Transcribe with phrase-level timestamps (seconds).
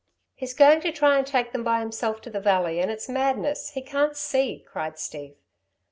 [0.33, 3.83] "He's going to try and take them himself to the valley; and it's madness he
[3.83, 5.35] can't see," cried Steve.